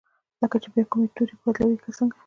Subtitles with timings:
[0.41, 2.17] لکه چې بیا کوم توری بدلوي که څنګه؟